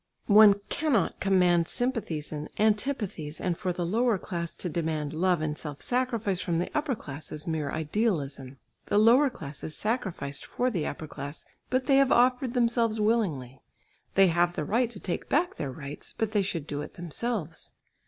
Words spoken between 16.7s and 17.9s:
it themselves.